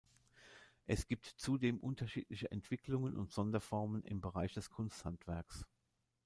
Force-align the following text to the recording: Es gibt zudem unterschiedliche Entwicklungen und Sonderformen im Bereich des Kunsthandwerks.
Es 0.87 1.05
gibt 1.05 1.27
zudem 1.37 1.77
unterschiedliche 1.77 2.49
Entwicklungen 2.49 3.15
und 3.15 3.31
Sonderformen 3.31 4.03
im 4.03 4.19
Bereich 4.19 4.51
des 4.51 4.71
Kunsthandwerks. 4.71 5.67